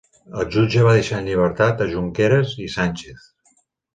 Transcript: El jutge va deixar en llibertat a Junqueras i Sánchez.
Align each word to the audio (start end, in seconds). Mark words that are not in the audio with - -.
El 0.43 0.45
jutge 0.53 0.85
va 0.85 0.95
deixar 0.99 1.19
en 1.23 1.27
llibertat 1.31 1.83
a 1.85 1.87
Junqueras 1.91 2.57
i 2.69 2.73
Sánchez. 2.79 3.29